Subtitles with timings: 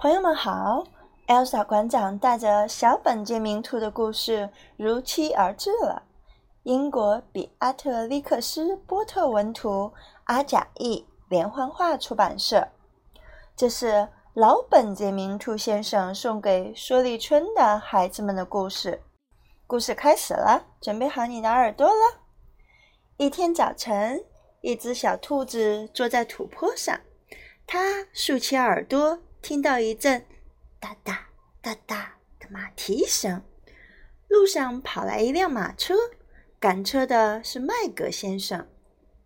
[0.00, 0.82] 朋友们好
[1.26, 4.48] ，Elsa 馆长带着小本杰明兔的故事
[4.78, 6.04] 如期而至了。
[6.62, 9.92] 英国比阿特利克斯波特文图，
[10.24, 12.66] 阿贾译，连环画出版社。
[13.54, 19.02] 这是老本杰明兔先生送给说立春的孩子们的故事。
[19.66, 22.22] 故事开始了，准备好你的耳朵了。
[23.18, 24.24] 一天早晨，
[24.62, 26.98] 一只小兔子坐在土坡上，
[27.66, 29.18] 它竖起耳朵。
[29.42, 30.24] 听到一阵
[30.78, 31.28] 哒哒
[31.62, 33.42] 哒哒的马蹄声，
[34.28, 35.94] 路上跑来一辆马车，
[36.60, 38.68] 赶车的是麦格先生，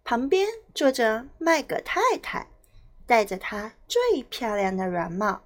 [0.05, 2.49] 旁边坐着麦格太太，
[3.07, 5.43] 戴着她最漂亮的软帽。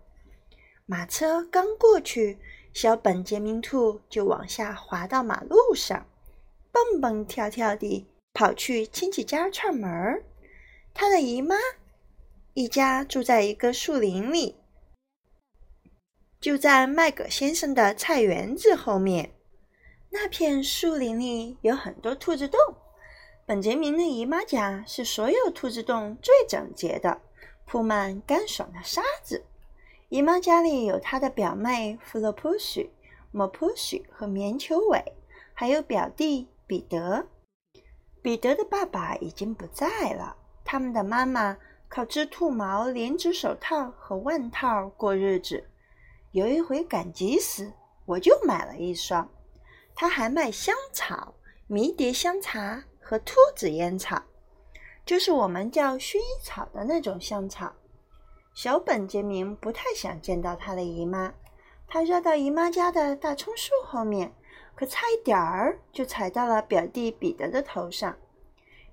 [0.86, 2.38] 马车刚过去，
[2.72, 6.06] 小本杰明兔就往下滑到马路上，
[6.70, 10.22] 蹦蹦跳跳地跑去亲戚家串门儿。
[10.92, 11.56] 他的姨妈。
[12.54, 14.56] 一家住在一个树林里，
[16.40, 19.32] 就在麦格先生的菜园子后面。
[20.10, 22.58] 那片树林里有很多兔子洞。
[23.44, 27.20] 本杰明的姨妈家是所有兔子洞最整洁的，
[27.66, 29.44] 铺满干爽的沙子。
[30.08, 32.90] 姨妈家里有她的表妹弗洛普许、
[33.32, 35.02] 莫普许和棉球尾，
[35.52, 37.26] 还有表弟彼得。
[38.22, 41.56] 彼得的爸爸已经不在了，他们的妈妈。
[41.90, 45.67] 靠织兔毛、连指手套和腕套过日子。
[46.32, 47.72] 有一回赶集时，
[48.04, 49.28] 我就买了一双。
[49.94, 51.34] 他还卖香草、
[51.66, 54.22] 迷迭香茶和兔子烟草，
[55.04, 57.72] 就是我们叫薰衣草的那种香草。
[58.54, 61.32] 小本杰明不太想见到他的姨妈，
[61.86, 64.32] 他绕到姨妈家的大葱树后面，
[64.74, 68.16] 可差一点儿就踩到了表弟彼得的头上。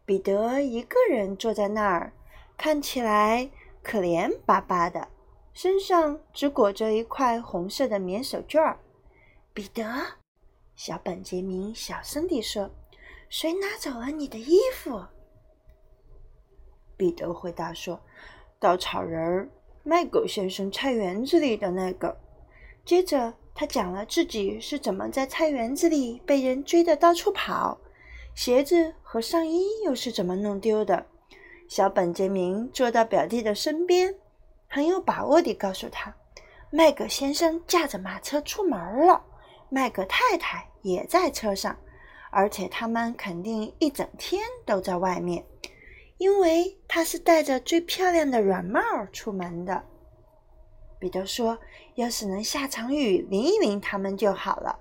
[0.06, 2.13] 彼得一个人坐在那儿。
[2.58, 3.50] 看起来
[3.83, 5.09] 可怜巴巴的，
[5.56, 8.78] 身上只裹着一块红色的棉手绢儿。
[9.53, 9.84] 彼得，
[10.75, 12.70] 小本杰明小声地说
[13.30, 15.06] ：“谁拿走了你的衣服？”
[16.97, 18.02] 彼得回答说
[18.59, 19.50] ：“稻草人儿，
[19.84, 22.18] 麦狗先生菜园子里的那个。”
[22.84, 27.80] 接着，他讲了自己是怎么在菜园子里被人追得到处跑，
[28.35, 31.06] 鞋子和上衣又是怎么弄丢的。
[31.69, 34.16] 小本杰明坐到表弟的身边，
[34.68, 36.14] 很有把握地告诉他
[36.70, 39.24] ：“麦格先生驾着马车出门了，
[39.70, 41.78] 麦格太太也在车上，
[42.30, 45.46] 而且他们肯定一整天都在外面，
[46.18, 48.81] 因为他是戴着最漂亮的软帽
[49.14, 49.84] 出门的。”
[51.00, 51.58] 彼得说
[51.96, 54.80] ：“要是能下场雨淋一淋他们就好了。”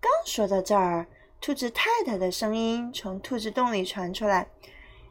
[0.00, 1.06] 刚说到这儿，
[1.40, 4.48] 兔子太太的声音从兔子洞里传出来。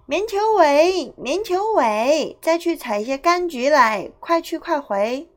[0.07, 5.27] 棉球尾，棉球尾，再去采一些柑橘来，快去快回。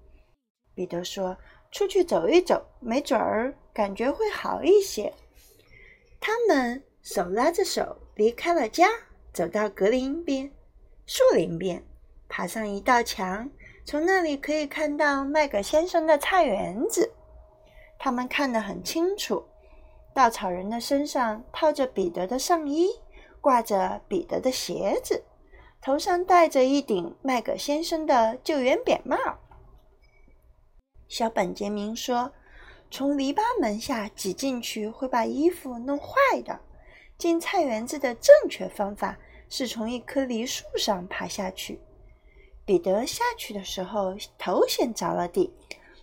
[0.75, 1.35] 彼得说
[1.73, 5.11] ：“出去走一走，没准儿感觉会好一些。”
[6.21, 8.91] 他们手拉着手离开了家，
[9.33, 10.53] 走到格林边、
[11.07, 11.83] 树林边，
[12.29, 13.49] 爬上一道墙，
[13.87, 17.11] 从那里可以看到麦格先生的菜园子。
[17.99, 19.43] 他们看得很清楚，
[20.13, 22.91] 稻草人的身上套着彼得的上衣。
[23.41, 25.25] 挂着彼得的鞋子，
[25.81, 29.17] 头上戴着一顶麦格先生的救援扁帽。
[31.09, 32.33] 小本杰明说
[32.91, 36.61] ：“从篱笆门下挤进去会把衣服弄坏的。
[37.17, 41.81] 进菜园子的正确方法是从一棵梨树上爬下去。”
[42.67, 45.51] 彼得下去的时候头先着了地，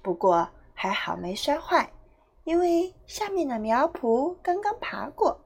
[0.02, 1.92] 不过还好没摔坏，
[2.44, 5.45] 因为下面的苗圃刚刚爬过。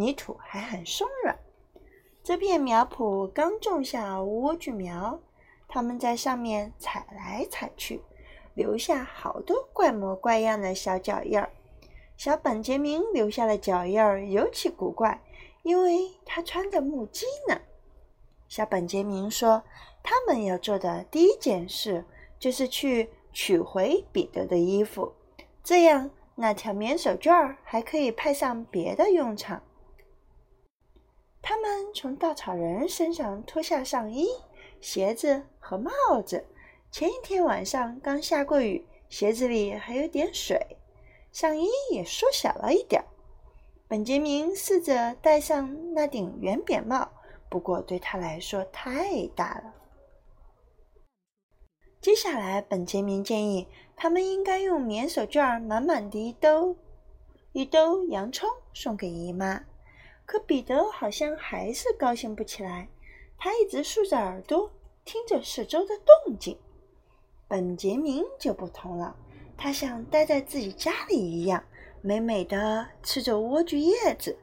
[0.00, 1.38] 泥土还很松软，
[2.22, 5.20] 这片苗圃刚种下莴苣苗，
[5.68, 8.00] 他们在上面踩来踩去，
[8.54, 11.50] 留下好多怪模怪样的小脚印儿。
[12.16, 15.20] 小本杰明留下的脚印儿尤其古怪，
[15.64, 17.60] 因为他穿着木屐呢。
[18.48, 19.62] 小本杰明说
[20.02, 22.02] ：“他们要做的第一件事
[22.38, 25.12] 就是去取回彼得的衣服，
[25.62, 29.62] 这样那条棉手绢儿还可以派上别的用场。”
[31.50, 34.28] 他们从稻草人身上脱下上衣、
[34.80, 35.90] 鞋子和帽
[36.24, 36.46] 子。
[36.92, 40.64] 前一天晚上刚下过雨，鞋子里还有点水，
[41.32, 43.04] 上衣也缩小了一点。
[43.88, 47.10] 本杰明试着戴上那顶圆扁帽，
[47.48, 49.74] 不过对他来说太大了。
[52.00, 53.66] 接下来，本杰明建议
[53.96, 56.76] 他们应该用棉手绢满满的一兜
[57.50, 59.64] 一兜洋葱送给姨妈。
[60.30, 62.88] 可彼得好像还是高兴不起来，
[63.36, 64.70] 他一直竖着耳朵
[65.04, 66.56] 听着四周的动静。
[67.48, 69.16] 本杰明就不同了，
[69.56, 71.60] 他像待在自己家里一样，
[72.00, 74.38] 美美的吃着莴苣叶子。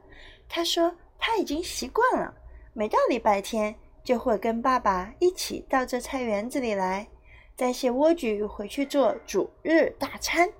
[0.46, 2.34] 他说他已经习惯了，
[2.74, 3.74] 每到礼拜天
[4.04, 7.08] 就会跟爸爸一起到这菜园子里来，
[7.56, 10.52] 摘些莴苣回去做主日大餐。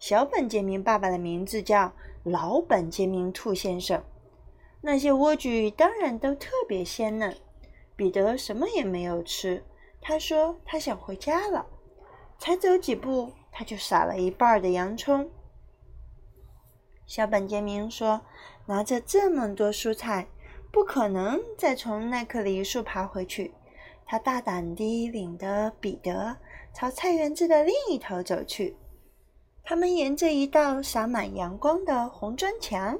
[0.00, 1.92] 小本杰明爸爸的名字叫
[2.24, 4.02] 老本杰明兔先生。
[4.86, 7.36] 那些莴苣当然都特别鲜嫩。
[7.96, 9.64] 彼得什么也没有吃，
[10.00, 11.66] 他说他想回家了。
[12.38, 15.28] 才走几步，他就撒了一半的洋葱。
[17.04, 18.20] 小本杰明说
[18.66, 20.28] ：“拿着这么多蔬菜，
[20.70, 23.52] 不可能再从那棵梨树爬回去。”
[24.06, 26.36] 他大胆地领着彼得
[26.72, 28.76] 朝菜园子的另一头走去。
[29.64, 32.96] 他们沿着一道洒满阳光的红砖墙。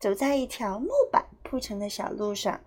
[0.00, 2.58] 走在一条木板铺成的小路上，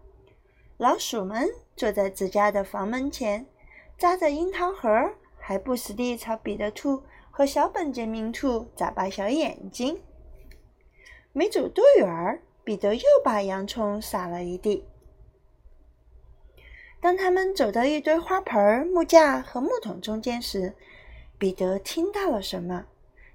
[0.77, 3.47] 老鼠们坐在自家的房门前，
[3.97, 7.01] 扎着樱桃核，还不时地朝彼得兔
[7.31, 9.99] 和小本杰明兔眨巴小眼睛。
[11.31, 14.85] 没走多远，彼得又把洋葱撒了一地。
[17.01, 20.75] 当他们走到一堆花盆、木架和木桶中间时，
[21.39, 22.85] 彼得听到了什么？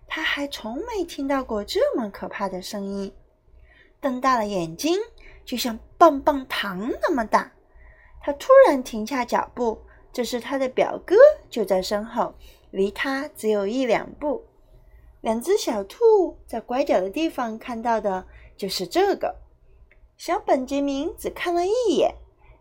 [0.06, 3.12] 他还从没听到过这么可怕的声音。
[4.00, 4.96] 瞪大了眼睛，
[5.44, 7.52] 就像棒棒糖那么大。
[8.20, 9.80] 他突然停下脚步，
[10.12, 11.16] 这时他的表哥
[11.48, 12.34] 就在身后，
[12.70, 14.44] 离他只有一两步。
[15.20, 19.36] 两只小兔在拐角的地方看到的就是这个。
[20.16, 22.14] 小本杰明只看了一眼，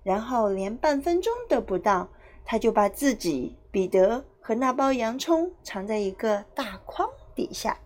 [0.04, 2.08] 然后连半分钟都不到，
[2.46, 7.78] 他就把自己、彼得和那包洋葱藏在一个大筐底下。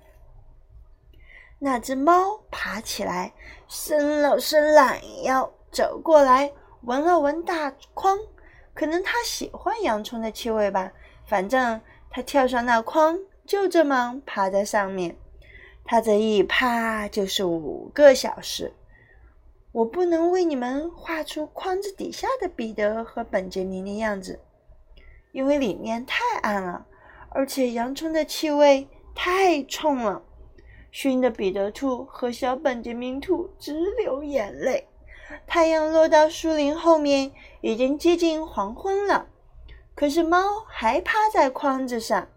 [1.63, 3.35] 那只猫爬起来，
[3.67, 8.17] 伸了伸懒腰，走过来闻了闻大筐。
[8.73, 10.91] 可能它喜欢洋葱的气味吧。
[11.27, 11.79] 反正
[12.09, 15.15] 它跳上那筐，就这么趴在上面。
[15.85, 18.73] 它这一趴就是五个小时。
[19.71, 24.39] 我不能为你们画出筐子底下的彼得和本杰明的样子，
[25.31, 26.87] 因为里面太暗了，
[27.29, 30.23] 而且洋葱的气味太冲了。
[30.91, 34.87] 熏得彼得兔和小本杰明兔直流眼泪。
[35.47, 39.27] 太阳落到树林后面，已经接近黄昏了。
[39.95, 42.27] 可是猫还趴在筐子上。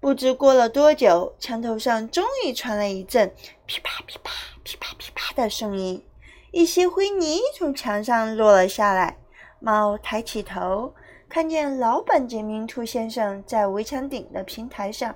[0.00, 3.32] 不知过了多久，墙头上终于传来一阵
[3.66, 4.32] 噼啪噼啪
[4.64, 6.02] 噼啪噼啪的声音，
[6.50, 9.18] 一些灰泥从墙上落了下来。
[9.60, 10.94] 猫抬起头，
[11.28, 15.14] 看见老本杰明兔先生在围墙顶的平台上。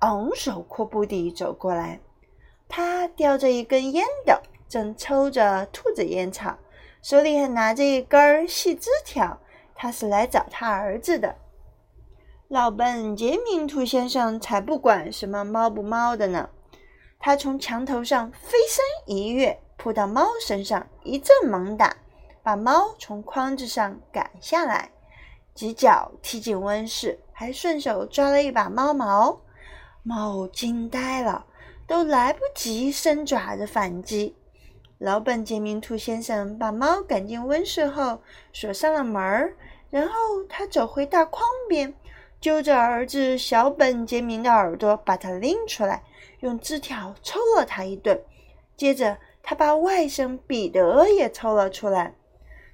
[0.00, 2.00] 昂首阔步地走过来，
[2.68, 4.34] 他叼着一根烟斗，
[4.68, 6.58] 正抽着兔子烟草，
[7.00, 9.38] 手里还拿着一根细枝条。
[9.74, 11.36] 他是来找他儿子的。
[12.48, 16.48] 老本杰明兔先生才不管什么猫不猫的呢！
[17.18, 21.96] 他从墙头上飞身一跃，扑到猫身上，一阵猛打，
[22.42, 24.90] 把猫从筐子上赶下来，
[25.54, 29.40] 几脚踢进温室，还顺手抓了一把猫毛。
[30.08, 31.46] 猫惊呆了，
[31.84, 34.36] 都来不及伸爪子反击。
[34.98, 38.20] 老本杰明兔先生把猫赶进温室后，
[38.52, 39.56] 锁上了门儿。
[39.90, 40.14] 然后
[40.48, 41.92] 他走回大筐边，
[42.40, 46.04] 揪着儿子小本杰明的耳朵，把他拎出来，
[46.38, 48.22] 用枝条抽了他一顿。
[48.76, 52.14] 接着，他把外甥彼得也抽了出来。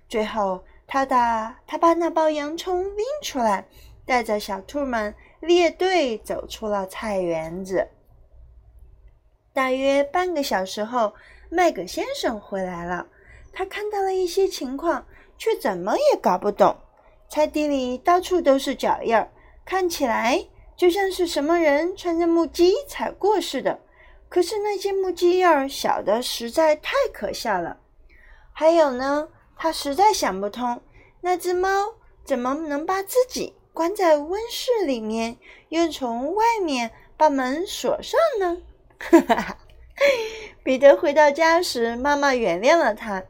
[0.07, 3.67] 最后，他的他把那包洋葱拎出来，
[4.07, 5.15] 带着小兔们。
[5.43, 7.89] 列队走出了菜园子。
[9.53, 11.15] 大约半个小时后，
[11.51, 13.09] 麦格先生回来了。
[13.53, 15.05] 他看到了一些情况，
[15.37, 16.77] 却怎么也搞不懂。
[17.29, 19.33] 菜地里到处都是脚印儿，
[19.65, 23.81] 看起来就像是什么人穿着木屐踩过似的。
[24.29, 27.81] 可是那些木屐印儿小的实在太可笑了。
[28.53, 30.81] 还有呢，他实在想不通，
[31.21, 31.69] 那只猫
[32.25, 33.57] 怎么能把自己。
[33.75, 35.39] 关在温室里面，
[35.71, 38.59] 又从外面把门锁上呢？
[38.99, 39.59] 哈哈哈！
[40.63, 43.25] 彼得回到家时，妈妈原谅了他，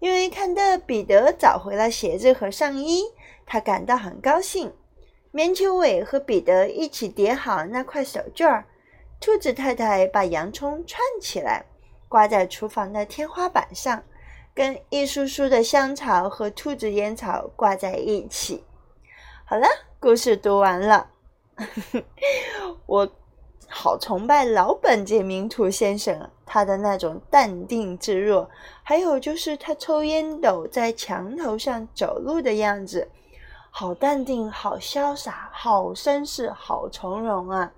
[0.00, 3.04] 因为看到彼得找回了鞋子和上衣，
[3.46, 4.72] 他感到很高兴。
[5.30, 8.64] 棉球尾和彼得一起叠好那块手绢儿，
[9.20, 11.64] 兔子太太把洋葱串起来，
[12.08, 14.02] 挂在厨房的天花板上，
[14.54, 18.64] 跟一束束的香草和兔子烟草挂在一起。
[19.46, 19.66] 好了，
[20.00, 21.10] 故事读完了。
[22.86, 23.06] 我
[23.68, 28.48] 好崇拜老本杰明兔先生，他的那种淡定自若，
[28.82, 33.10] 还有就是他抽烟斗在墙头上走路的样子，
[33.70, 37.70] 好淡定，好潇洒，好绅士，好从容啊！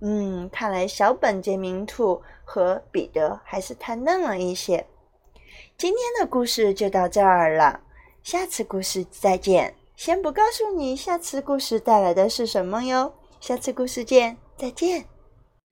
[0.00, 4.86] 嗯，看来小本杰明兔和彼得还是太嫩了一些。
[5.76, 7.80] 今天的故事就到这儿了，
[8.22, 9.74] 下次故事再见。
[9.98, 15.04] 先不告诉你下次故事带来的是什么哟，下次故事见，再见。